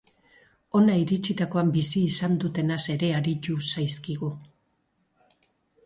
Hona 0.79 0.95
iritsitakoan 1.01 1.69
bizi 1.77 2.03
izan 2.13 2.35
dutenaz 2.45 2.81
ere 2.97 3.13
aritu 3.21 3.59
zaizkigu. 3.71 4.35